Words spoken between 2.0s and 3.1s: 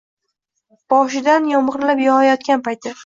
yog‘ayotgan payti